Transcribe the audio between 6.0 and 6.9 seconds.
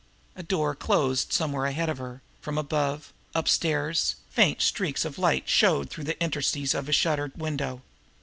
the interstices of